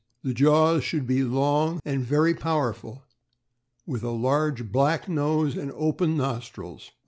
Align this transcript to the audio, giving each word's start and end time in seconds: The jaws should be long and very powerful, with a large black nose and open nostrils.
The 0.23 0.33
jaws 0.33 0.83
should 0.83 1.05
be 1.05 1.23
long 1.23 1.79
and 1.85 2.03
very 2.03 2.33
powerful, 2.33 3.03
with 3.85 4.01
a 4.01 4.09
large 4.09 4.71
black 4.71 5.07
nose 5.07 5.55
and 5.55 5.71
open 5.75 6.17
nostrils. 6.17 6.89